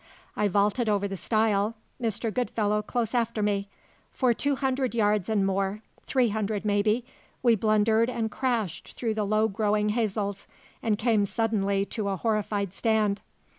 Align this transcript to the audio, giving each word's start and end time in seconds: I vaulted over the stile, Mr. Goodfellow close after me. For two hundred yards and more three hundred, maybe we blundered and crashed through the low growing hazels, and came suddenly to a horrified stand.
I 0.35 0.47
vaulted 0.47 0.89
over 0.89 1.07
the 1.07 1.15
stile, 1.15 1.75
Mr. 2.01 2.33
Goodfellow 2.33 2.81
close 2.81 3.13
after 3.13 3.43
me. 3.43 3.69
For 4.11 4.33
two 4.33 4.55
hundred 4.55 4.95
yards 4.95 5.29
and 5.29 5.45
more 5.45 5.83
three 6.05 6.29
hundred, 6.29 6.65
maybe 6.65 7.05
we 7.43 7.53
blundered 7.53 8.09
and 8.09 8.31
crashed 8.31 8.93
through 8.93 9.13
the 9.13 9.25
low 9.27 9.47
growing 9.47 9.89
hazels, 9.89 10.47
and 10.81 10.97
came 10.97 11.23
suddenly 11.25 11.85
to 11.85 12.09
a 12.09 12.17
horrified 12.17 12.73
stand. 12.73 13.21